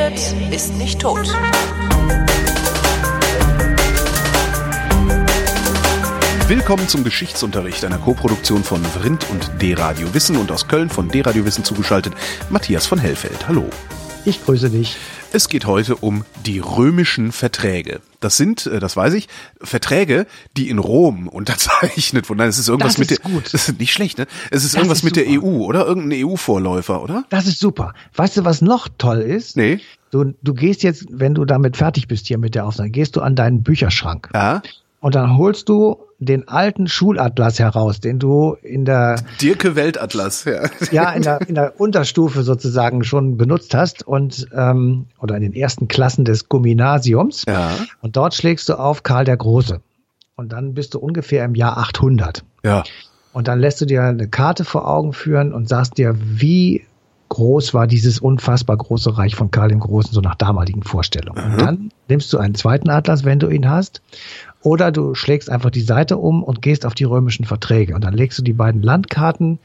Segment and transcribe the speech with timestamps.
[0.00, 1.28] redet, ist nicht tot.
[6.48, 11.44] Willkommen zum Geschichtsunterricht einer Koproduktion von Vrindt und D-Radio Wissen und aus Köln von D-Radio
[11.44, 12.14] Wissen zugeschaltet
[12.48, 13.46] Matthias von Hellfeld.
[13.46, 13.68] Hallo.
[14.24, 14.96] Ich grüße dich.
[15.32, 18.00] Es geht heute um die römischen Verträge.
[18.18, 19.28] Das sind, äh, das weiß ich,
[19.62, 20.26] Verträge,
[20.56, 22.38] die in Rom unterzeichnet wurden.
[22.38, 23.44] Nein, es ist irgendwas Das mit ist der, gut.
[23.54, 24.26] das ist nicht schlecht, ne?
[24.50, 25.26] Es ist Das irgendwas ist mit der.
[25.28, 25.86] EU, oder?
[25.86, 27.24] Irgendein EU-Vorläufer, oder?
[27.30, 27.94] Das ist super.
[28.16, 29.56] Weißt du, was noch toll ist?
[29.56, 29.80] Nee.
[30.10, 33.20] Du, du gehst jetzt, wenn du damit fertig bist hier mit der Aufnahme, gehst du
[33.20, 34.62] an deinen Bücherschrank Ja.
[35.00, 40.68] Und dann holst du den alten Schulatlas heraus, den du in der, Dirke Weltatlas, ja.
[40.92, 45.54] ja, in der, in der Unterstufe sozusagen schon benutzt hast und, ähm, oder in den
[45.54, 47.44] ersten Klassen des Gymnasiums.
[47.48, 47.70] Ja.
[48.02, 49.80] Und dort schlägst du auf Karl der Große.
[50.36, 52.44] Und dann bist du ungefähr im Jahr 800.
[52.62, 52.84] Ja.
[53.32, 56.84] Und dann lässt du dir eine Karte vor Augen führen und sagst dir, wie
[57.30, 61.52] groß war dieses unfassbar große Reich von Karl dem Großen, so nach damaligen Vorstellungen.
[61.52, 64.02] Und dann nimmst du einen zweiten Atlas, wenn du ihn hast,
[64.62, 67.94] oder du schlägst einfach die Seite um und gehst auf die römischen Verträge.
[67.94, 69.58] Und dann legst du die beiden Landkarten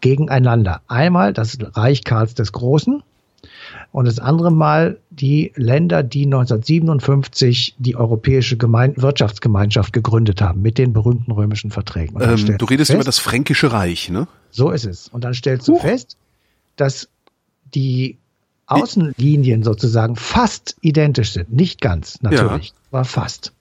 [0.00, 0.82] gegeneinander.
[0.86, 3.02] Einmal das Reich Karls des Großen
[3.92, 10.78] und das andere Mal die Länder, die 1957 die Europäische Gemein Wirtschaftsgemeinschaft gegründet haben mit
[10.78, 12.20] den berühmten römischen Verträgen.
[12.20, 14.28] Ähm, du redest fest, über das Fränkische Reich, ne?
[14.50, 15.08] so ist es.
[15.08, 16.16] Und dann stellst du fest,
[16.76, 17.08] dass
[17.74, 18.18] die
[18.66, 21.52] Außenlinien sozusagen fast identisch sind.
[21.52, 23.52] Nicht ganz, natürlich, aber fast.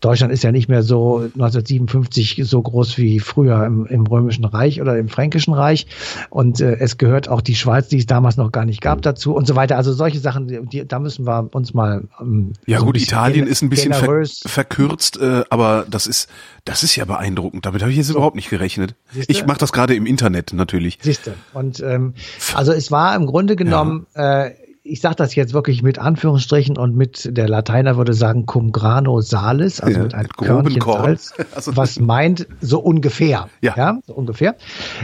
[0.00, 4.80] Deutschland ist ja nicht mehr so 1957 so groß wie früher im, im Römischen Reich
[4.80, 5.86] oder im Fränkischen Reich.
[6.30, 9.34] Und äh, es gehört auch die Schweiz, die es damals noch gar nicht gab, dazu
[9.34, 9.76] und so weiter.
[9.76, 12.04] Also solche Sachen, die, die, da müssen wir uns mal.
[12.20, 16.28] Ähm, Ja so gut, Italien ist ein bisschen ver verkürzt, äh, aber das ist
[16.66, 17.64] das ist ja beeindruckend.
[17.64, 18.94] Damit habe ich jetzt überhaupt nicht gerechnet.
[19.12, 19.32] Siehste?
[19.32, 20.98] Ich mache das gerade im Internet natürlich.
[21.00, 21.34] Siehste.
[21.52, 22.14] Und ähm,
[22.54, 24.50] also es war im Grunde genommen, äh,
[24.88, 29.20] ich sage das jetzt wirklich mit Anführungsstrichen und mit der Lateiner würde sagen cum grano
[29.20, 31.02] salis, also Ja, mit einem groben Korn.
[31.02, 33.48] Salz, Also- was meint so ungefähr.
[33.60, 33.98] Ja.
[34.06, 34.56] so ungefähr.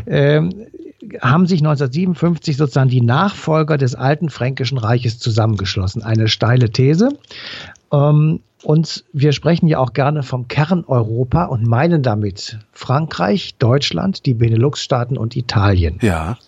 [0.07, 0.67] Ähm,
[1.21, 6.03] haben sich 1957 sozusagen die Nachfolger des alten Fränkischen Reiches zusammengeschlossen.
[6.03, 7.11] Eine steile These.
[7.93, 14.25] Ähm, und wir sprechen ja auch gerne vom Kern Europa und meinen damit Frankreich, Deutschland,
[14.27, 15.99] die Benelux-Staaten und Italien.
[16.01, 16.39] Ja.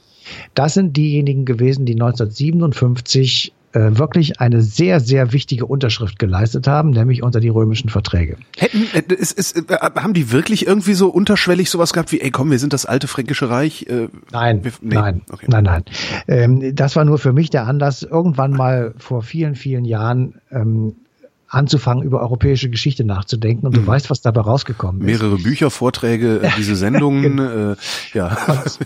[0.54, 6.90] Das sind diejenigen gewesen, die 1957 äh, wirklich eine sehr, sehr wichtige Unterschrift geleistet haben,
[6.90, 8.36] nämlich unter die römischen Verträge.
[8.56, 12.30] Hätten äh, ist, ist, äh, haben die wirklich irgendwie so unterschwellig sowas gehabt wie ey
[12.30, 13.86] komm, wir sind das alte fränkische Reich?
[13.88, 15.46] Äh, Nein, wir- nee, nein, okay.
[15.48, 15.84] nein, nein.
[16.28, 20.94] Ähm, das war nur für mich der Anlass, irgendwann mal vor vielen, vielen Jahren ähm,
[21.54, 23.66] anzufangen, über europäische Geschichte nachzudenken.
[23.66, 25.06] Und du weißt, was dabei rausgekommen ist.
[25.06, 27.76] Mehrere Bücher, Vorträge, äh, diese Sendungen, äh,
[28.12, 28.36] ja.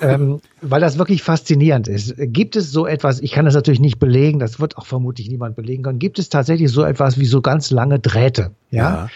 [0.01, 2.15] ähm, weil das wirklich faszinierend ist.
[2.17, 5.56] Gibt es so etwas, ich kann das natürlich nicht belegen, das wird auch vermutlich niemand
[5.56, 9.09] belegen können, gibt es tatsächlich so etwas wie so ganz lange Drähte, ja, Ja.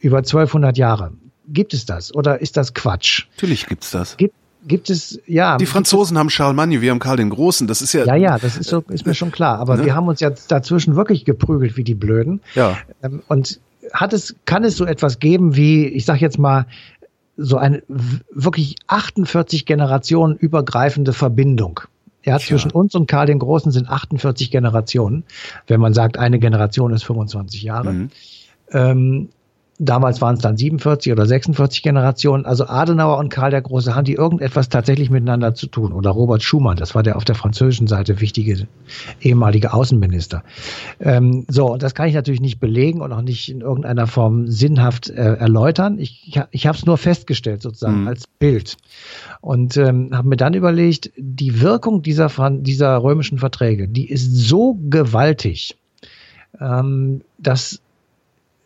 [0.00, 1.12] über 1200 Jahre?
[1.48, 3.26] Gibt es das oder ist das Quatsch?
[3.34, 4.16] Natürlich gibt's das.
[4.16, 4.34] Gibt,
[4.66, 5.56] gibt es, ja.
[5.56, 7.66] Die Franzosen haben Charlemagne, wir haben Karl den Großen.
[7.66, 9.58] Das ist ja, Ja, ja, das ist, so, ist mir schon klar.
[9.58, 9.84] Aber Ne?
[9.86, 12.40] wir haben uns jetzt dazwischen wirklich geprügelt wie die Blöden.
[12.54, 12.76] Ja.
[13.02, 13.60] Ähm, Und
[13.92, 16.66] hat es, kann es so etwas geben wie, ich sag jetzt mal,
[17.36, 21.80] so eine wirklich 48 Generationen übergreifende Verbindung?
[22.22, 25.24] Ja, zwischen uns und Karl den Großen sind 48 Generationen.
[25.66, 27.92] Wenn man sagt, eine Generation ist 25 Jahre.
[27.94, 28.10] Mhm.
[28.72, 29.28] Ähm,
[29.80, 32.44] damals waren es dann 47 oder 46 Generationen.
[32.44, 35.92] Also Adenauer und Karl der Große, haben die irgendetwas tatsächlich miteinander zu tun?
[35.92, 38.68] Oder Robert Schumann, das war der auf der französischen Seite wichtige
[39.20, 40.44] ehemalige Außenminister.
[41.00, 44.46] Ähm, so, und das kann ich natürlich nicht belegen und auch nicht in irgendeiner Form
[44.48, 45.98] sinnhaft äh, erläutern.
[45.98, 48.08] Ich, ich, habe es nur festgestellt sozusagen Mhm.
[48.08, 48.76] als Bild
[49.40, 54.78] und ähm, habe mir dann überlegt, die Wirkung dieser, dieser römischen Verträge, die ist so
[54.88, 55.76] gewaltig,
[56.60, 57.80] ähm, dass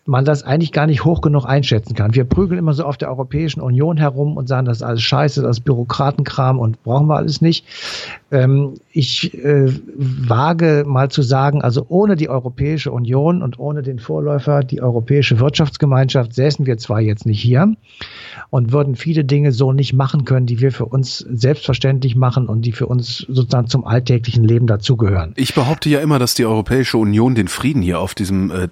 [0.07, 2.15] man das eigentlich gar nicht hoch genug einschätzen kann.
[2.15, 5.43] Wir prügeln immer so auf der Europäischen Union herum und sagen, das ist alles scheiße,
[5.43, 7.65] das ist Bürokratenkram und brauchen wir alles nicht.
[8.31, 13.99] Ähm, ich äh, wage mal zu sagen, also ohne die Europäische Union und ohne den
[13.99, 17.75] Vorläufer, die Europäische Wirtschaftsgemeinschaft, säßen wir zwar jetzt nicht hier
[18.51, 22.63] und würden viele Dinge so nicht machen können, die wir für uns selbstverständlich machen und
[22.63, 25.33] die für uns sozusagen zum alltäglichen Leben dazugehören.
[25.37, 28.69] Ich behaupte ja immer, dass die Europäische Union den Frieden hier auf diesem äh,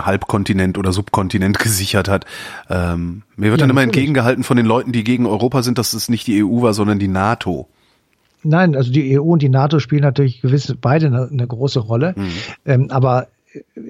[0.00, 2.24] Halbkontinent oder Subkontinent gesichert hat.
[2.70, 3.96] Ähm, mir wird Ja, dann immer natürlich.
[3.96, 6.98] entgegengehalten von den Leuten, die gegen Europa sind, dass es nicht die EU war, sondern
[6.98, 7.68] die NATO.
[8.42, 12.14] Nein, also die EU und die NATO spielen natürlich gewiss beide eine, eine große Rolle.
[12.64, 13.28] Ähm, aber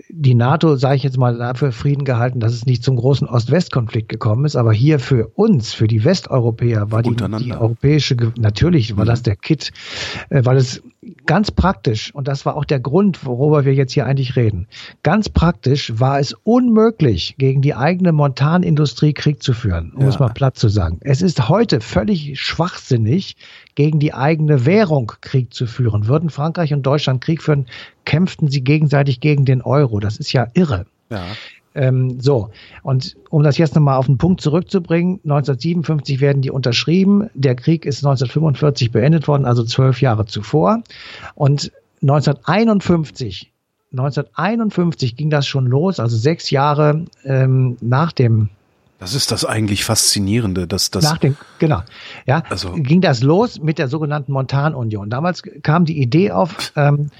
[0.08, 4.08] die NATO, sage ich jetzt mal, dafür Frieden gehalten, dass es nicht zum großen Ost-West-Konflikt
[4.08, 4.56] gekommen ist.
[4.56, 9.36] Aber hier für uns, für die Westeuropäer, war die, die europäische, natürlich war das der
[9.36, 9.72] Kit,
[10.30, 10.82] äh, weil es
[11.26, 14.66] ganz praktisch, und das war auch der Grund, worüber wir jetzt hier eigentlich reden,
[15.02, 20.08] ganz praktisch war es unmöglich, gegen die eigene Montanindustrie Krieg zu führen, um ja.
[20.08, 20.98] es mal platt zu sagen.
[21.02, 23.36] Es ist heute völlig schwachsinnig,
[23.76, 26.08] gegen die eigene Währung Krieg zu führen.
[26.08, 27.66] Würden Frankreich und Deutschland Krieg führen,
[28.04, 30.00] kämpften sie gegenseitig gegen den Euro.
[30.00, 30.86] Das ist ja irre.
[31.10, 31.22] Ja.
[31.76, 32.50] Ähm, so,
[32.82, 37.84] und um das jetzt nochmal auf den Punkt zurückzubringen, 1957 werden die unterschrieben, der Krieg
[37.84, 40.82] ist 1945 beendet worden, also zwölf Jahre zuvor.
[41.34, 41.70] Und
[42.00, 43.52] 1951,
[43.92, 48.48] 1951 ging das schon los, also sechs Jahre ähm, nach dem
[48.98, 51.04] das ist das eigentlich Faszinierende, dass das.
[51.04, 51.82] Nach dem, genau.
[52.26, 55.10] Ja, also, ging das los mit der sogenannten Montanunion.
[55.10, 57.10] Damals kam die Idee auf, ähm,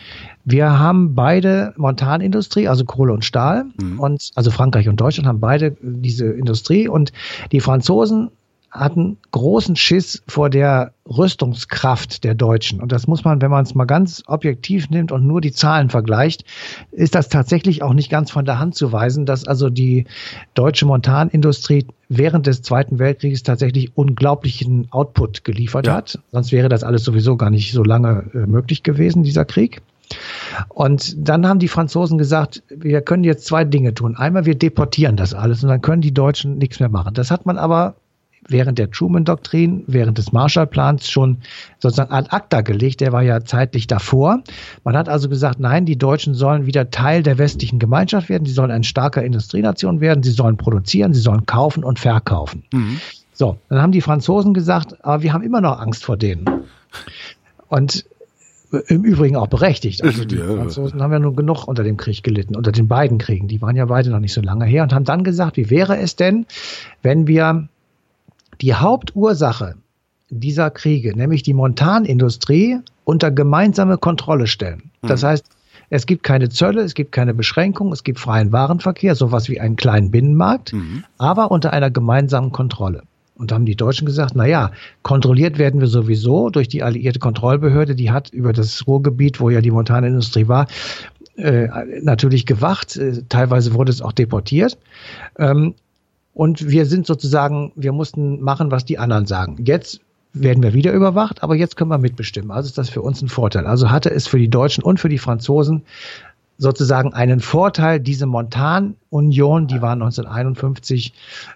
[0.44, 4.00] wir haben beide Montanindustrie, also Kohle und Stahl, mhm.
[4.00, 7.12] und also Frankreich und Deutschland haben beide diese Industrie und
[7.52, 8.30] die Franzosen
[8.78, 12.80] hatten großen Schiss vor der Rüstungskraft der Deutschen.
[12.80, 15.90] Und das muss man, wenn man es mal ganz objektiv nimmt und nur die Zahlen
[15.90, 16.44] vergleicht,
[16.92, 20.06] ist das tatsächlich auch nicht ganz von der Hand zu weisen, dass also die
[20.54, 25.94] deutsche Montanindustrie während des Zweiten Weltkrieges tatsächlich unglaublichen Output geliefert ja.
[25.94, 26.18] hat.
[26.32, 29.82] Sonst wäre das alles sowieso gar nicht so lange äh, möglich gewesen, dieser Krieg.
[30.68, 34.16] Und dann haben die Franzosen gesagt, wir können jetzt zwei Dinge tun.
[34.16, 37.14] Einmal, wir deportieren das alles und dann können die Deutschen nichts mehr machen.
[37.14, 37.96] Das hat man aber
[38.48, 41.38] während der Truman-Doktrin, während des Marshallplans schon
[41.78, 43.00] sozusagen ad acta gelegt.
[43.00, 44.42] Der war ja zeitlich davor.
[44.84, 48.46] Man hat also gesagt, nein, die Deutschen sollen wieder Teil der westlichen Gemeinschaft werden.
[48.46, 50.22] Sie sollen ein starker Industrienation werden.
[50.22, 52.64] Sie sollen produzieren, sie sollen kaufen und verkaufen.
[52.72, 53.00] Mhm.
[53.32, 56.46] So, dann haben die Franzosen gesagt, aber wir haben immer noch Angst vor denen.
[57.68, 58.06] Und
[58.88, 60.02] im Übrigen auch berechtigt.
[60.02, 60.36] Also die.
[60.36, 63.46] Franzosen haben ja nun genug unter dem Krieg gelitten, unter den beiden Kriegen.
[63.48, 65.98] Die waren ja beide noch nicht so lange her und haben dann gesagt, wie wäre
[65.98, 66.46] es denn,
[67.02, 67.68] wenn wir
[68.60, 69.74] die Hauptursache
[70.30, 74.90] dieser Kriege, nämlich die Montanindustrie, unter gemeinsame Kontrolle stellen.
[75.02, 75.26] Das mhm.
[75.28, 75.46] heißt,
[75.88, 79.76] es gibt keine Zölle, es gibt keine Beschränkungen, es gibt freien Warenverkehr, sowas wie einen
[79.76, 81.04] kleinen Binnenmarkt, mhm.
[81.18, 83.02] aber unter einer gemeinsamen Kontrolle.
[83.36, 84.72] Und da haben die Deutschen gesagt, na ja,
[85.02, 89.60] kontrolliert werden wir sowieso durch die alliierte Kontrollbehörde, die hat über das Ruhrgebiet, wo ja
[89.60, 90.66] die Montanindustrie war,
[91.36, 91.68] äh,
[92.02, 92.96] natürlich gewacht.
[92.96, 94.78] Äh, teilweise wurde es auch deportiert.
[95.38, 95.74] Ähm,
[96.36, 99.56] und wir sind sozusagen, wir mussten machen, was die anderen sagen.
[99.64, 100.00] Jetzt
[100.34, 102.50] werden wir wieder überwacht, aber jetzt können wir mitbestimmen.
[102.50, 103.66] Also ist das für uns ein Vorteil.
[103.66, 105.84] Also hatte es für die Deutschen und für die Franzosen
[106.58, 111.14] sozusagen einen Vorteil, diese Montanunion, die war 1951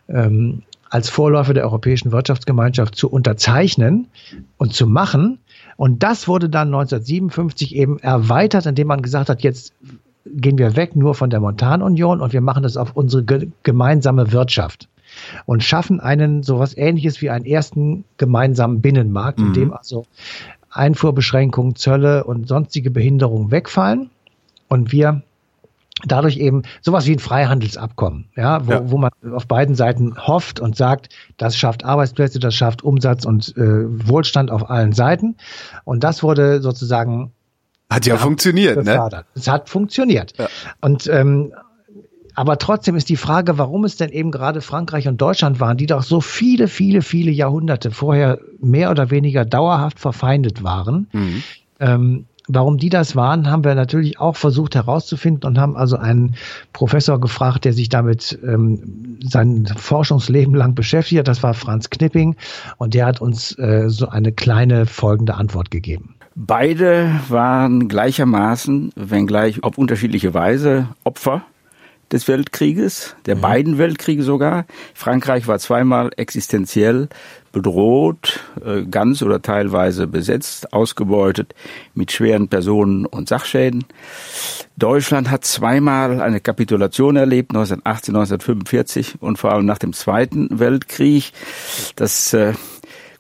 [0.09, 4.09] ähm, als Vorläufer der Europäischen Wirtschaftsgemeinschaft zu unterzeichnen
[4.57, 5.41] und zu machen.
[5.77, 9.75] Und das wurde dann 1957 eben erweitert, indem man gesagt hat, jetzt
[10.27, 14.33] gehen wir weg nur von der Montanunion und wir machen das auf unsere ge gemeinsame
[14.33, 14.89] Wirtschaft
[15.47, 19.47] und schaffen einen sowas ähnliches wie einen ersten gemeinsamen Binnenmarkt, mhm.
[19.47, 20.07] in dem also
[20.71, 24.11] Einfuhrbeschränkungen, Zölle und sonstige Behinderungen wegfallen
[24.69, 25.23] und wir
[26.07, 28.91] dadurch eben sowas wie ein Freihandelsabkommen, ja, wo, ja.
[28.91, 33.55] wo man auf beiden Seiten hofft und sagt, das schafft Arbeitsplätze, das schafft Umsatz und
[33.57, 35.37] äh, Wohlstand auf allen Seiten.
[35.85, 37.33] Und das wurde sozusagen
[37.91, 39.27] hat ja funktioniert, gefördert.
[39.27, 39.41] ne?
[39.41, 40.33] Es hat funktioniert.
[40.39, 40.49] Ja.
[40.81, 41.53] Und ähm,
[42.35, 45.87] aber trotzdem ist die Frage, warum es denn eben gerade Frankreich und Deutschland waren, die
[45.87, 51.09] doch so viele, viele, viele Jahrhunderte vorher mehr oder weniger dauerhaft verfeindet waren.
[51.13, 51.43] Mhm.
[51.81, 56.35] Ähm, warum die das waren, haben wir natürlich auch versucht herauszufinden und haben also einen
[56.73, 61.29] Professor gefragt, der sich damit ähm, sein Forschungsleben lang beschäftigt hat.
[61.29, 62.37] Das war Franz Knipping
[62.79, 66.17] und der hat uns äh, so eine kleine folgende Antwort gegeben.
[66.35, 71.43] Beide waren gleichermaßen, wenngleich auf unterschiedliche Weise, Opfer
[72.13, 73.41] des Weltkrieges, der mhm.
[73.41, 74.67] beiden Weltkriege sogar.
[74.95, 77.09] Frankreich war zweimal existenziell
[77.53, 81.55] bedroht, äh, ganz oder teilweise besetzt, ausgebeutet
[81.95, 83.85] mit schweren Personen- und Sachschäden.
[84.77, 91.33] Deutschland hat zweimal eine Kapitulation erlebt, 1918, 1945 und vor allem nach dem Zweiten Weltkrieg.
[91.97, 92.55] Das äh,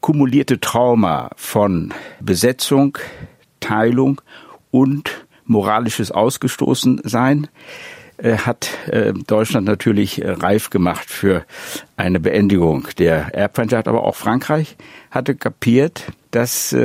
[0.01, 2.99] kumulierte Trauma von Besetzung,
[3.61, 4.21] Teilung
[4.71, 7.49] und moralisches Ausgestoßensein
[8.23, 11.45] äh, hat äh, Deutschland natürlich äh, reif gemacht für
[11.97, 14.77] eine Beendigung der Erbfeindschaft, aber auch Frankreich
[15.11, 16.77] hatte kapiert, dass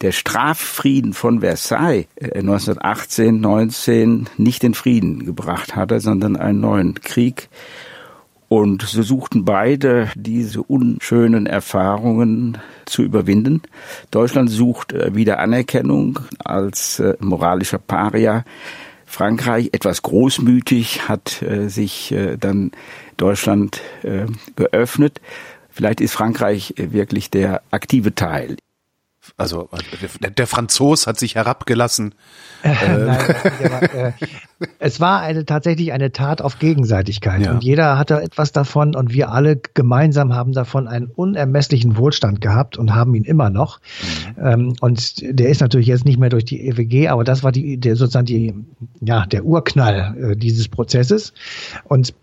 [0.00, 7.50] der Straffrieden von Versailles 1918, 19 nicht den Frieden gebracht hatte, sondern einen neuen Krieg
[8.48, 13.62] und so suchten beide diese unschönen Erfahrungen zu überwinden.
[14.10, 18.44] Deutschland sucht äh, wieder Anerkennung als äh, moralischer Paria.
[19.06, 22.72] Frankreich etwas großmütig hat äh, sich dann
[23.16, 23.80] Deutschland
[24.56, 25.20] geöffnet.
[25.70, 28.56] Vielleicht ist Frankreich wirklich der aktive Teil.
[29.36, 29.68] Also
[30.20, 32.14] der, der Franzos hat sich herabgelassen.
[32.62, 34.12] Äh, nein, aber, äh,
[34.78, 37.42] es war eine, tatsächlich eine Tat auf Gegenseitigkeit.
[37.42, 37.52] Ja.
[37.52, 42.78] Und jeder hatte etwas davon und wir alle gemeinsam haben davon einen unermesslichen Wohlstand gehabt
[42.78, 43.80] und haben ihn immer noch.
[44.36, 44.46] Mhm.
[44.46, 47.78] Ähm, und der ist natürlich jetzt nicht mehr durch die EWG, aber das war die,
[47.78, 48.54] der, sozusagen die,
[49.00, 51.34] ja, der Urknall äh, dieses Prozesses.
[51.84, 52.14] Und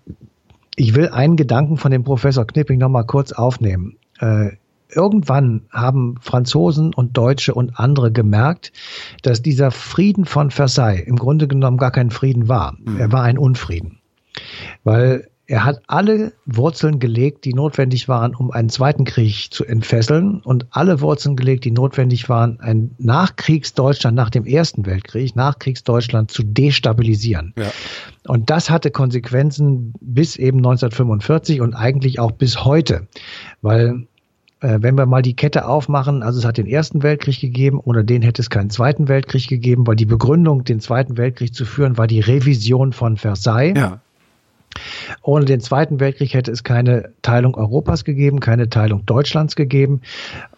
[0.76, 3.98] ich will einen Gedanken von dem Professor Knipping nochmal kurz aufnehmen.
[4.20, 4.52] Äh,
[4.96, 8.72] irgendwann haben Franzosen und Deutsche und andere gemerkt,
[9.22, 12.78] dass dieser Frieden von Versailles im Grunde genommen gar kein Frieden war.
[12.84, 13.00] Mhm.
[13.00, 14.00] Er war ein Unfrieden.
[14.84, 20.40] Weil er hat alle Wurzeln gelegt, die notwendig waren, um einen zweiten Krieg zu entfesseln
[20.40, 26.44] und alle Wurzeln gelegt, die notwendig waren, ein Nachkriegsdeutschland nach dem Ersten Weltkrieg, Nachkriegsdeutschland zu
[26.44, 27.54] destabilisieren.
[27.58, 27.70] Ja.
[28.28, 33.10] Und das hatte Konsequenzen bis eben 1945 und eigentlich auch bis heute,
[33.62, 34.08] weil
[34.62, 38.22] wenn wir mal die Kette aufmachen, also es hat den Ersten Weltkrieg gegeben, ohne den
[38.22, 42.08] hätte es keinen Zweiten Weltkrieg gegeben, weil die Begründung, den Zweiten Weltkrieg zu führen, war
[42.08, 43.78] die Revision von Versailles.
[43.78, 44.02] Ja.
[45.22, 50.02] Ohne den Zweiten Weltkrieg hätte es keine Teilung Europas gegeben, keine Teilung Deutschlands gegeben.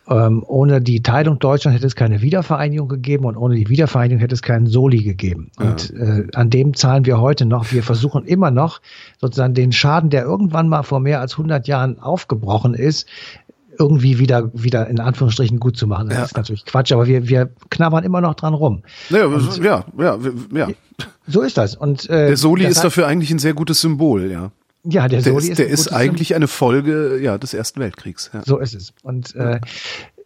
[0.09, 4.35] Ähm, ohne die Teilung Deutschlands hätte es keine Wiedervereinigung gegeben und ohne die Wiedervereinigung hätte
[4.35, 5.49] es keinen Soli gegeben.
[5.57, 5.71] Ja.
[5.71, 7.71] Und äh, an dem zahlen wir heute noch.
[7.71, 8.81] Wir versuchen immer noch
[9.19, 13.07] sozusagen den Schaden, der irgendwann mal vor mehr als 100 Jahren aufgebrochen ist,
[13.77, 16.09] irgendwie wieder, wieder in Anführungsstrichen gut zu machen.
[16.09, 16.23] Das ja.
[16.25, 18.83] ist natürlich Quatsch, aber wir, wir knabbern immer noch dran rum.
[19.09, 20.17] Ja, und, ja, ja,
[20.53, 20.67] ja.
[21.27, 21.75] So ist das.
[21.75, 24.51] Und, äh, der Soli ist dafür eigentlich ein sehr gutes Symbol, ja.
[24.85, 26.35] Ja, der, der Soli ist, ist, der ist eigentlich Symbol.
[26.35, 28.31] eine Folge ja, des Ersten Weltkriegs.
[28.33, 28.41] Ja.
[28.45, 28.93] So ist es.
[29.01, 29.61] Und äh,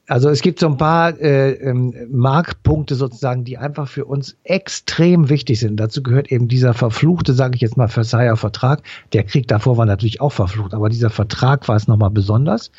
[0.08, 5.30] also es gibt so ein paar äh, ähm, Markpunkte sozusagen, die einfach für uns extrem
[5.30, 5.78] wichtig sind.
[5.78, 8.84] Dazu gehört eben dieser verfluchte, sage ich jetzt mal, Versailler Vertrag.
[9.12, 12.72] Der Krieg davor war natürlich auch verflucht, aber dieser Vertrag war es nochmal besonders.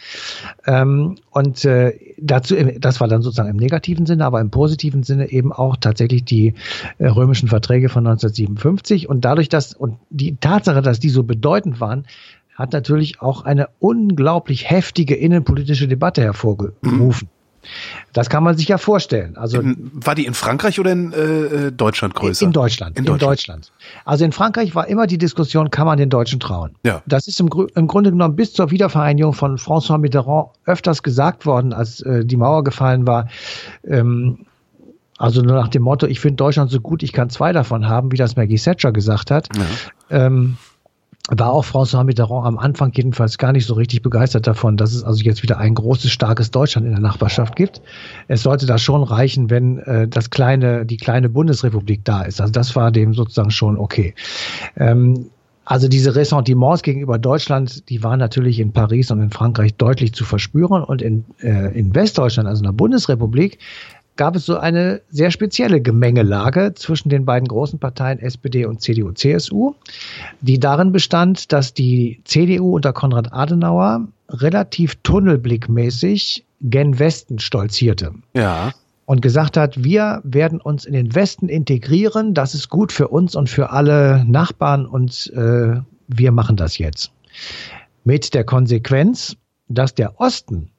[0.67, 5.31] Ähm, und äh, dazu, das war dann sozusagen im negativen Sinne, aber im positiven Sinne
[5.31, 6.55] eben auch tatsächlich die
[6.97, 9.07] äh, römischen Verträge von 1957.
[9.07, 12.07] Und dadurch, dass und die Tatsache, dass die so bedeutend waren,
[12.59, 17.29] hat natürlich auch eine unglaublich heftige innenpolitische Debatte hervorgerufen.
[17.29, 17.39] Mhm.
[18.13, 19.37] Das kann man sich ja vorstellen.
[19.37, 22.47] Also in, war die in Frankreich oder in äh, Deutschland größer?
[22.47, 22.97] In Deutschland.
[22.97, 23.31] In, in Deutschland.
[23.31, 23.73] Deutschland.
[24.05, 26.75] Also in Frankreich war immer die Diskussion, kann man den Deutschen trauen?
[26.85, 27.03] Ja.
[27.07, 31.73] Das ist im, im Grunde genommen bis zur Wiedervereinigung von François Mitterrand öfters gesagt worden,
[31.73, 33.29] als äh, die Mauer gefallen war.
[33.85, 34.47] Ähm,
[35.19, 38.13] also nur nach dem Motto, ich finde Deutschland so gut, ich kann zwei davon haben,
[38.13, 39.49] wie das Maggie Thatcher gesagt hat.
[39.57, 40.27] Ja.
[40.27, 40.57] Ähm,
[41.29, 45.05] war auch François Mitterrand am Anfang jedenfalls gar nicht so richtig begeistert davon, dass es
[45.05, 47.83] also jetzt wieder ein großes, starkes Deutschland in der Nachbarschaft gibt.
[48.29, 52.41] Es sollte da schon reichen, wenn äh, das kleine, die kleine Bundesrepublik da ist.
[52.41, 54.15] Also das war dem sozusagen schon okay.
[54.77, 55.31] Ähm,
[55.67, 60.25] also diese Ressentiments gegenüber Deutschland, die waren natürlich in Paris und in Frankreich deutlich zu
[60.25, 63.59] verspüren und in, äh, in Westdeutschland, also in der Bundesrepublik,
[64.19, 69.13] gab es so eine sehr spezielle Gemengelage zwischen den beiden großen Parteien SPD und CDU,
[69.13, 69.75] CSU,
[70.43, 78.13] die darin bestand, dass die CDU unter Konrad Adenauer relativ tunnelblickmäßig gen Westen stolzierte.
[78.35, 78.73] Ja.
[79.07, 83.37] Und gesagt hat, wir werden uns in den Westen integrieren, das ist gut für uns
[83.37, 87.13] und für alle Nachbarn und äh, wir machen das jetzt.
[88.05, 89.37] Mit der Konsequenz,
[89.69, 90.71] dass der Osten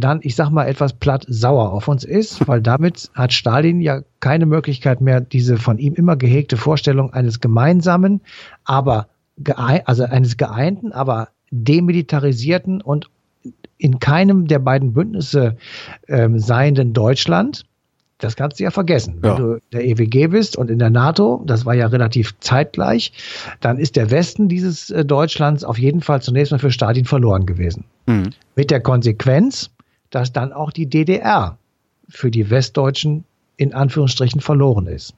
[0.00, 4.02] dann, ich sag mal, etwas platt sauer auf uns ist, weil damit hat Stalin ja
[4.20, 8.20] keine Möglichkeit mehr, diese von ihm immer gehegte Vorstellung eines gemeinsamen,
[8.64, 9.08] aber
[9.84, 13.10] also eines geeinten, aber demilitarisierten und
[13.78, 15.56] in keinem der beiden Bündnisse
[16.08, 17.66] ähm, seienden Deutschland,
[18.18, 19.20] das kannst du ja vergessen.
[19.22, 19.36] Ja.
[19.36, 23.12] Wenn du der EWG bist und in der NATO, das war ja relativ zeitgleich,
[23.60, 27.44] dann ist der Westen dieses äh, Deutschlands auf jeden Fall zunächst mal für Stalin verloren
[27.44, 27.84] gewesen.
[28.06, 28.30] Mhm.
[28.54, 29.70] Mit der Konsequenz,
[30.16, 31.58] dass dann auch die DDR
[32.08, 33.24] für die Westdeutschen
[33.58, 35.14] in Anführungsstrichen verloren ist.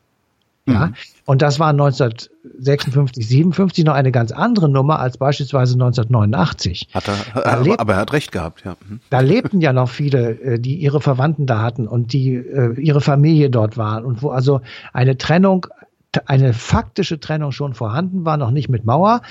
[0.67, 0.95] Ja, mhm.
[1.25, 6.88] und das war 1956, 57 noch eine ganz andere Nummer als beispielsweise 1989.
[6.93, 8.76] Hat er, aber, aber er hat recht gehabt, ja.
[8.87, 9.00] Mhm.
[9.09, 13.00] Da lebten ja noch viele, äh, die ihre Verwandten da hatten und die äh, ihre
[13.00, 14.61] Familie dort waren und wo also
[14.93, 15.69] eine Trennung
[16.26, 19.23] eine faktische Trennung schon vorhanden war, noch nicht mit Mauer,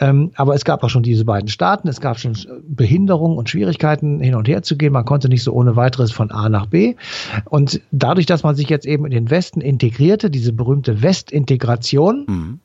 [0.00, 2.36] ähm, aber es gab auch schon diese beiden Staaten, es gab schon
[2.68, 4.92] Behinderungen und Schwierigkeiten hin und her zu gehen.
[4.92, 6.94] Man konnte nicht so ohne weiteres von A nach B.
[7.46, 12.60] Und dadurch, dass man sich jetzt eben in den Westen integrierte, diese berühmte Westintegration, mhm.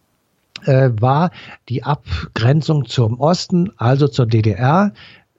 [0.65, 1.31] äh, war
[1.69, 4.93] die Abgrenzung zum Osten, also zur DDR,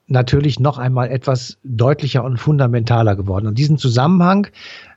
[0.07, 3.47] natürlich noch einmal etwas deutlicher und fundamentaler geworden.
[3.47, 4.49] Und diesen Zusammenhang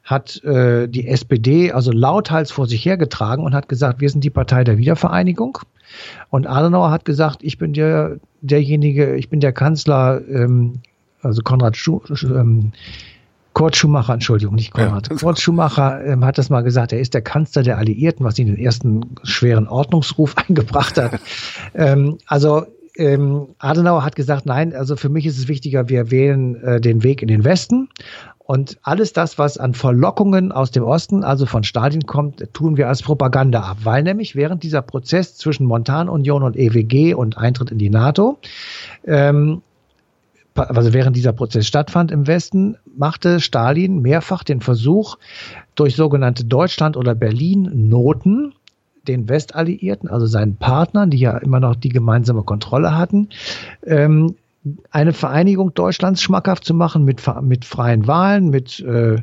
[0.04, 4.30] hat äh, die SPD also lauthals vor sich hergetragen und hat gesagt, wir sind die
[4.30, 5.60] Partei der Wiedervereinigung.
[6.30, 10.82] Und Adenauer hat gesagt, ich bin der, derjenige, ich bin der Kanzler, ähm,
[11.22, 12.72] also Konrad Schu, ähm,
[13.54, 15.10] Kurt Schumacher, Entschuldigung, nicht Konrad.
[15.10, 15.16] Ja.
[15.16, 18.48] Kurt Schumacher ähm, hat das mal gesagt, er ist der Kanzler der Alliierten, was ihn
[18.48, 21.20] den ersten schweren Ordnungsruf eingebracht hat.
[21.74, 22.66] ähm, also
[22.98, 27.04] ähm, Adenauer hat gesagt, nein, also für mich ist es wichtiger, wir wählen äh, den
[27.04, 27.90] Weg in den Westen.
[28.48, 32.88] Und alles das, was an Verlockungen aus dem Osten, also von Stalin kommt, tun wir
[32.88, 33.80] als Propaganda ab.
[33.84, 38.38] Weil nämlich während dieser Prozess zwischen Montanunion und EWG und Eintritt in die NATO,
[39.06, 39.62] ähm,
[40.56, 45.18] also während dieser Prozess stattfand im Westen, machte Stalin mehrfach den Versuch,
[45.76, 48.54] durch sogenannte Deutschland- oder Berlin-Noten
[49.10, 53.28] den Westalliierten, also seinen Partnern, die ja immer noch die gemeinsame Kontrolle hatten,
[53.86, 54.36] ähm,
[54.92, 59.18] eine Vereinigung Deutschlands schmackhaft zu machen mit, mit freien Wahlen, mit äh,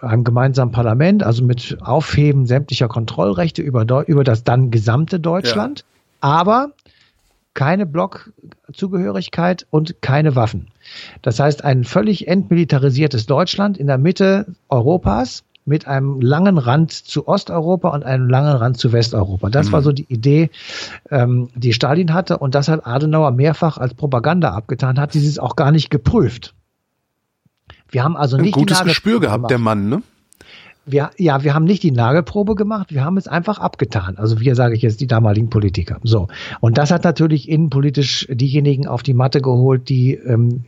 [0.00, 5.84] einem gemeinsamen Parlament, also mit Aufheben sämtlicher Kontrollrechte über, über das dann gesamte Deutschland, ja.
[6.20, 6.72] aber
[7.54, 10.68] keine Blockzugehörigkeit und keine Waffen.
[11.20, 17.28] Das heißt, ein völlig entmilitarisiertes Deutschland in der Mitte Europas, mit einem langen Rand zu
[17.28, 19.50] Osteuropa und einem langen Rand zu Westeuropa.
[19.50, 19.72] Das mhm.
[19.72, 20.50] war so die Idee,
[21.10, 25.56] ähm, die Stalin hatte und das hat Adenauer mehrfach als Propaganda abgetan, hat dieses auch
[25.56, 26.54] gar nicht geprüft.
[27.90, 29.50] Wir haben also nicht ein gutes Gespür gehabt, gemacht.
[29.50, 30.02] der Mann, ne?
[30.84, 34.16] Wir, ja, wir haben nicht die Nagelprobe gemacht, wir haben es einfach abgetan.
[34.16, 36.00] Also wir, sage ich jetzt, die damaligen Politiker.
[36.02, 36.26] So.
[36.58, 40.64] Und das hat natürlich innenpolitisch diejenigen auf die Matte geholt, die ähm,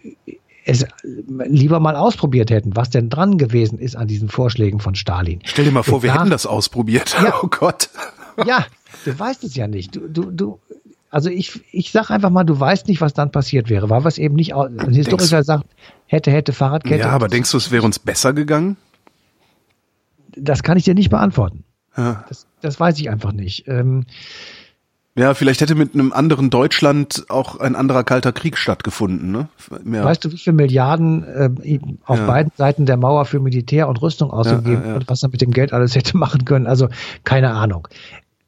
[0.64, 0.86] es
[1.26, 5.40] lieber mal ausprobiert hätten, was denn dran gewesen ist an diesen Vorschlägen von Stalin.
[5.44, 7.14] Stell dir mal vor, wir hätten das ausprobiert.
[7.22, 7.90] Ja, oh Gott.
[8.46, 8.66] Ja,
[9.04, 9.94] du weißt es ja nicht.
[9.94, 10.60] Du, du, du,
[11.10, 14.18] also ich, ich sag einfach mal, du weißt nicht, was dann passiert wäre, weil was
[14.18, 15.66] eben nicht, ein Historiker sagt,
[16.06, 17.00] hätte, hätte, Fahrradkette.
[17.00, 18.76] Ja, aber denkst du, es wäre uns besser gegangen?
[20.36, 21.64] Das kann ich dir nicht beantworten.
[21.96, 22.24] Ja.
[22.28, 23.68] Das, das weiß ich einfach nicht.
[23.68, 24.06] Ähm,
[25.16, 29.30] ja, vielleicht hätte mit einem anderen Deutschland auch ein anderer kalter Krieg stattgefunden.
[29.30, 29.48] Ne?
[29.84, 30.04] Mehr.
[30.04, 32.26] Weißt du, wie viele Milliarden äh, auf ja.
[32.26, 35.40] beiden Seiten der Mauer für Militär und Rüstung ausgegeben ja, ja, und was er mit
[35.40, 36.66] dem Geld alles hätte machen können?
[36.66, 36.88] Also
[37.22, 37.86] keine Ahnung.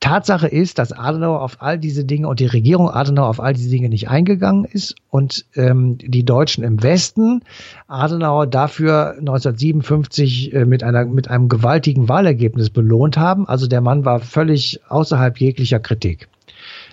[0.00, 3.70] Tatsache ist, dass Adenauer auf all diese Dinge und die Regierung Adenauer auf all diese
[3.70, 7.42] Dinge nicht eingegangen ist und ähm, die Deutschen im Westen
[7.86, 13.48] Adenauer dafür 1957 äh, mit einer mit einem gewaltigen Wahlergebnis belohnt haben.
[13.48, 16.28] Also der Mann war völlig außerhalb jeglicher Kritik.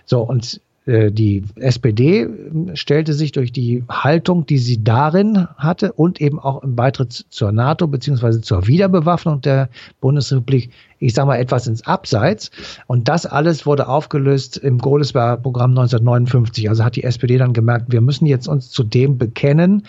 [0.05, 2.27] So, und äh, die SPD
[2.73, 7.51] stellte sich durch die Haltung, die sie darin hatte und eben auch im Beitritt zur
[7.51, 9.69] NATO beziehungsweise zur Wiederbewaffnung der
[10.01, 12.51] Bundesrepublik, ich sage mal etwas ins Abseits.
[12.87, 16.69] Und das alles wurde aufgelöst im Godesberg-Programm 1959.
[16.69, 19.83] Also hat die SPD dann gemerkt, wir müssen jetzt uns zu dem bekennen,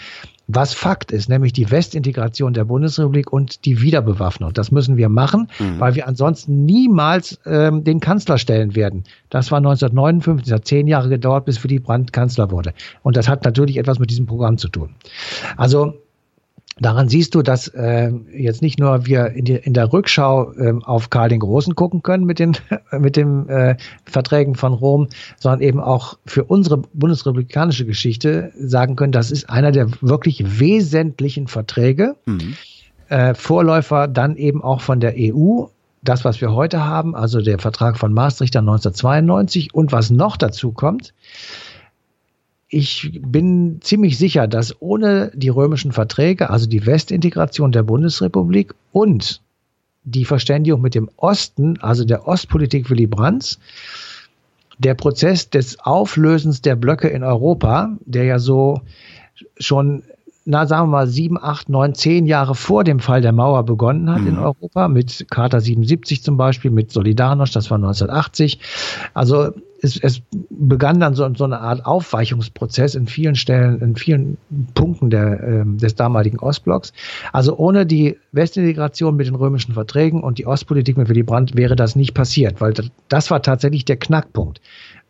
[0.46, 4.52] was Fakt ist, nämlich die Westintegration der Bundesrepublik und die Wiederbewaffnung.
[4.52, 5.80] Das müssen wir machen, mhm.
[5.80, 9.04] weil wir ansonsten niemals ähm, den Kanzler stellen werden.
[9.30, 12.74] Das war 1959, das hat zehn Jahre gedauert, bis Willy Brandt Kanzler wurde.
[13.02, 14.94] Und das hat natürlich etwas mit diesem Programm zu tun.
[15.56, 15.94] Also
[16.80, 20.74] Daran siehst du, dass äh, jetzt nicht nur wir in, die, in der Rückschau äh,
[20.84, 22.56] auf Karl den Großen gucken können mit den
[22.98, 25.08] mit den äh, Verträgen von Rom,
[25.38, 31.46] sondern eben auch für unsere bundesrepublikanische Geschichte sagen können, das ist einer der wirklich wesentlichen
[31.46, 32.16] Verträge.
[32.26, 32.54] Mhm.
[33.08, 35.66] Äh, Vorläufer dann eben auch von der EU,
[36.02, 40.36] das, was wir heute haben, also der Vertrag von Maastricht dann 1992 und was noch
[40.36, 41.14] dazu kommt,
[42.68, 49.42] ich bin ziemlich sicher, dass ohne die römischen Verträge, also die Westintegration der Bundesrepublik und
[50.04, 53.58] die Verständigung mit dem Osten, also der Ostpolitik Willy Brandts,
[54.78, 58.80] der Prozess des Auflösens der Blöcke in Europa, der ja so
[59.58, 60.02] schon,
[60.46, 64.10] na sagen wir mal, sieben, acht, neun, zehn Jahre vor dem Fall der Mauer begonnen
[64.10, 64.28] hat mhm.
[64.28, 68.58] in Europa, mit Charta 77 zum Beispiel, mit Solidarność, das war 1980.
[69.14, 74.36] Also es, es begann dann so, so eine Art Aufweichungsprozess in vielen Stellen, in vielen
[74.74, 76.92] Punkten der, äh, des damaligen Ostblocks.
[77.32, 81.76] Also ohne die Westintegration mit den römischen Verträgen und die Ostpolitik mit Willy Brandt wäre
[81.76, 82.74] das nicht passiert, weil
[83.08, 84.60] das war tatsächlich der Knackpunkt.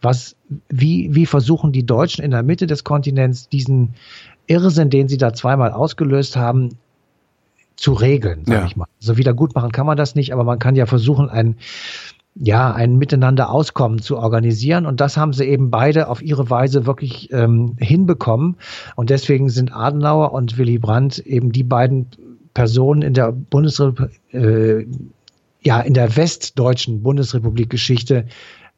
[0.03, 0.37] Was,
[0.69, 3.95] wie, wie versuchen die Deutschen in der Mitte des Kontinents diesen
[4.47, 6.71] Irrsinn, den sie da zweimal ausgelöst haben,
[7.77, 8.67] zu regeln, sag ja.
[8.67, 8.87] ich mal.
[8.99, 11.57] So also wieder gut machen kann man das nicht, aber man kann ja versuchen, ein
[12.37, 14.87] ja, ein Miteinander auskommen zu organisieren.
[14.87, 18.57] Und das haben sie eben beide auf ihre Weise wirklich ähm, hinbekommen.
[18.97, 22.09] Und deswegen sind Adenauer und Willy Brandt eben die beiden
[22.53, 24.87] Personen in der Bundesrepublik, äh,
[25.63, 28.27] ja, in der westdeutschen Bundesrepublik-Geschichte,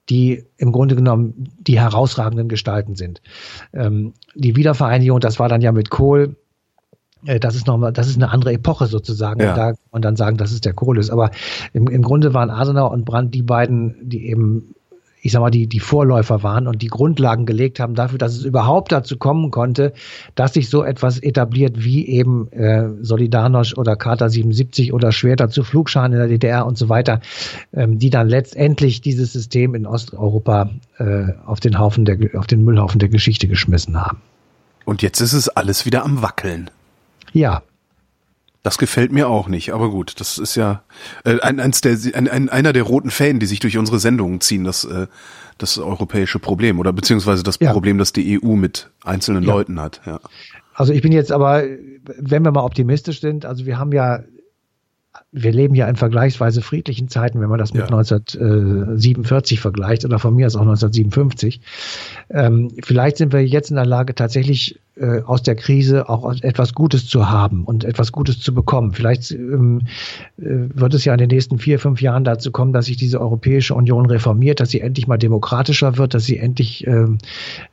[0.09, 3.23] die im Grunde genommen die herausragenden Gestalten sind.
[3.73, 6.37] Ähm, die Wiedervereinigung, das war dann ja mit Kohl,
[7.25, 9.41] äh, das ist nochmal, das ist eine andere Epoche sozusagen.
[9.41, 9.51] Ja.
[9.51, 11.11] Und da kann man dann sagen, das ist der Kohl ist.
[11.11, 11.31] Aber
[11.73, 14.75] im, im Grunde waren Adenauer und Brandt die beiden, die eben
[15.27, 18.45] ich sag mal, die, die Vorläufer waren und die Grundlagen gelegt haben dafür, dass es
[18.45, 19.93] überhaupt dazu kommen konnte,
[20.37, 25.65] dass sich so etwas etabliert wie eben äh, Solidarność oder Charta 77 oder Schwerter zu
[25.65, 27.21] Flugscharen in der DDR und so weiter,
[27.75, 32.65] ähm, die dann letztendlich dieses System in Osteuropa äh, auf den Haufen der, auf den
[32.65, 34.23] Müllhaufen der Geschichte geschmissen haben.
[34.85, 36.71] Und jetzt ist es alles wieder am Wackeln.
[37.33, 37.63] Ja,
[38.67, 40.83] das gefällt mir auch nicht, aber gut, das ist ja
[41.25, 44.41] äh, ein, eins der, ein, ein, einer der roten Fäden, die sich durch unsere Sendungen
[44.41, 45.07] ziehen, das, äh,
[45.57, 47.73] das europäische Problem oder beziehungsweise das ja.
[47.73, 49.53] Problem, das die EU mit einzelnen ja.
[49.53, 50.01] Leuten hat.
[50.05, 50.19] Ja.
[50.75, 51.63] Also ich bin jetzt aber,
[52.19, 54.25] wenn wir mal optimistisch sind, also wir haben ja
[55.31, 57.97] wir leben ja in vergleichsweise friedlichen Zeiten, wenn man das mit ja.
[57.97, 61.61] 1947 vergleicht oder von mir aus auch 1957.
[62.31, 66.73] Ähm, vielleicht sind wir jetzt in der Lage, tatsächlich äh, aus der Krise auch etwas
[66.73, 68.93] Gutes zu haben und etwas Gutes zu bekommen.
[68.93, 69.83] Vielleicht ähm,
[70.39, 73.21] äh, wird es ja in den nächsten vier, fünf Jahren dazu kommen, dass sich diese
[73.21, 77.19] Europäische Union reformiert, dass sie endlich mal demokratischer wird, dass sie endlich, ähm,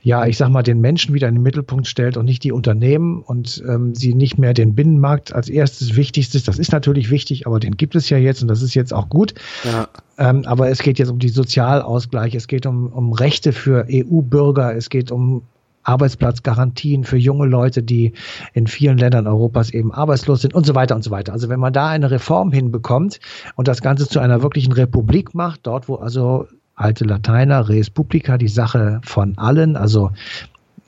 [0.02, 3.22] ja, ich sag mal, den Menschen wieder in den Mittelpunkt stellt und nicht die Unternehmen
[3.22, 6.44] und ähm, sie nicht mehr den Binnenmarkt als erstes Wichtigstes.
[6.44, 9.08] Das ist natürlich wichtig, aber den gibt es ja jetzt und das ist jetzt auch
[9.08, 9.34] gut.
[9.64, 9.88] Ja.
[10.18, 14.76] Ähm, aber es geht jetzt um die Sozialausgleich, es geht um, um Rechte für EU-Bürger,
[14.76, 15.44] es geht um
[15.84, 18.14] Arbeitsplatzgarantien für junge Leute, die
[18.54, 21.34] in vielen Ländern Europas eben arbeitslos sind und so weiter und so weiter.
[21.34, 23.20] Also wenn man da eine Reform hinbekommt
[23.56, 28.38] und das Ganze zu einer wirklichen Republik macht, dort wo also alte Lateiner, Res Publica,
[28.38, 30.12] die Sache von allen, also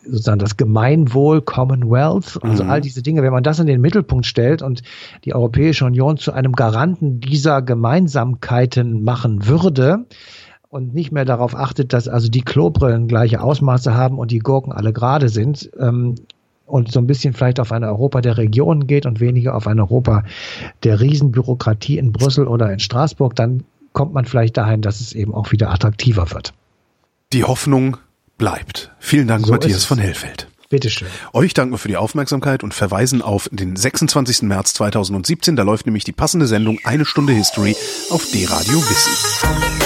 [0.08, 2.70] sozusagen das Gemeinwohl, Commonwealth, also mhm.
[2.70, 4.84] all diese Dinge, wenn man das in den Mittelpunkt stellt und
[5.26, 10.06] die Europäische Union zu einem Garanten dieser Gemeinsamkeiten machen würde,
[10.76, 14.74] und nicht mehr darauf achtet, dass also die Klobrillen gleiche Ausmaße haben und die Gurken
[14.74, 16.16] alle gerade sind ähm,
[16.66, 19.80] und so ein bisschen vielleicht auf ein Europa der Regionen geht und weniger auf ein
[19.80, 20.26] Europa
[20.84, 25.34] der Riesenbürokratie in Brüssel oder in Straßburg, dann kommt man vielleicht dahin, dass es eben
[25.34, 26.54] auch wieder attraktiver wird.
[27.32, 27.96] Die Hoffnung
[28.38, 28.92] bleibt.
[29.00, 30.50] Vielen Dank, so Matthias von Hellfeld.
[30.68, 31.08] Bitteschön.
[31.32, 34.42] Euch danken wir für die Aufmerksamkeit und verweisen auf den 26.
[34.42, 35.56] März 2017.
[35.56, 37.78] Da läuft nämlich die passende Sendung Eine Stunde History
[38.10, 39.85] auf D-Radio Wissen.